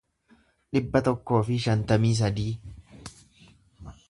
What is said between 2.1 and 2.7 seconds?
sadii